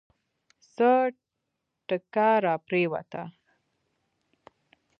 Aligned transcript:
څه 0.75 0.91
ټکه 1.87 2.27
راپرېوته. 2.45 3.23